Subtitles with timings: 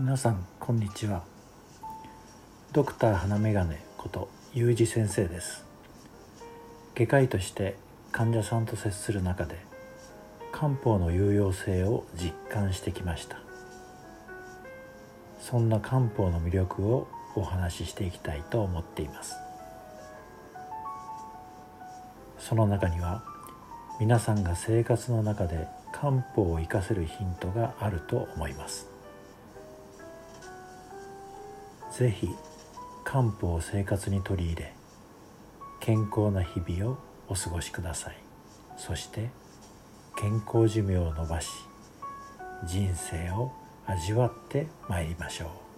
[0.00, 1.24] 皆さんこんにちは。
[2.72, 5.62] ドクター花眼鏡ことゆうじ先生です。
[6.94, 7.76] 外科医として
[8.10, 9.58] 患者さんと接する中で
[10.52, 13.40] 漢方の有用性を実感してきました。
[15.38, 19.34] そんな漢方の魅力をお話ししていきたいと思っています。
[22.38, 23.22] その中には
[24.00, 28.99] 皆さんが生活の中で漢方を生かせるヒントがあると思います。
[31.90, 32.28] 是非
[33.04, 34.72] 漢方を生活に取り入れ
[35.80, 36.98] 健康な日々を
[37.28, 38.16] お過ごしください。
[38.76, 39.28] そして
[40.16, 41.48] 健康寿命を延ばし
[42.64, 43.52] 人生を
[43.86, 45.69] 味わってまいりましょう。